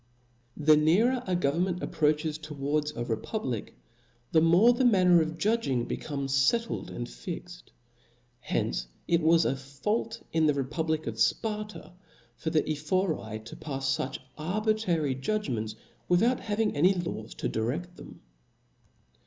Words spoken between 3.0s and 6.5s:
o o c republic^ the more the manner of j^dging^^jj^p^' becomes